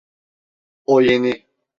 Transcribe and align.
O 0.85 0.95
yeni. 1.01 1.33